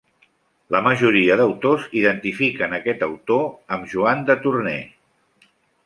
[0.75, 4.85] La majoria d'autors identifiquen aquest autor amb Joan de Tournai.